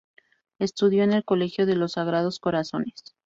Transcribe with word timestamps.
Estudió 0.57 1.03
en 1.03 1.13
el 1.13 1.23
Colegio 1.23 1.67
de 1.67 1.75
los 1.75 1.91
Sagrados 1.91 2.39
Corazones. 2.39 3.03